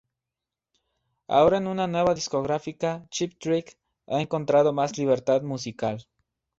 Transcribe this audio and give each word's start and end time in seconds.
Ahora 1.27 1.59
en 1.59 1.67
una 1.67 1.85
nueva 1.85 2.15
discográfica, 2.15 3.05
Cheap 3.11 3.37
Trick 3.37 3.77
ha 4.07 4.19
encontrado 4.19 4.73
más 4.73 4.97
libertad 4.97 5.43
musical. 5.43 6.07